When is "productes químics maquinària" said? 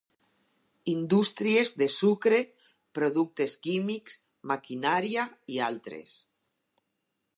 2.99-5.27